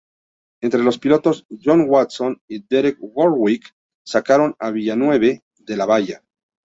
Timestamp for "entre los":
0.61-0.97